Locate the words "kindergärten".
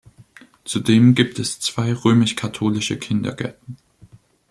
2.97-3.77